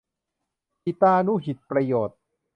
[0.83, 2.19] หิตานุหิตประโยชน์